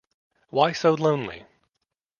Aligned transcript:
Why 0.49 0.71
So 0.73 0.95
Lonely? 0.95 1.45